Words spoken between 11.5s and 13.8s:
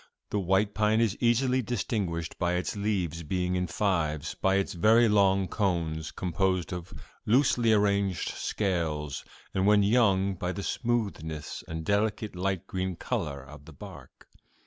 and delicate light green color of the